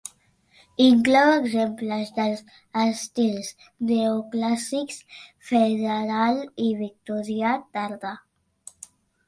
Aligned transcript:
Inclou 0.85 1.33
exemples 1.33 2.13
dels 2.15 2.41
estils 2.85 3.51
Neoclàssic, 3.91 4.97
Federal 5.53 6.43
i 6.69 6.73
Victorià 6.83 7.55
tardà. 7.77 8.19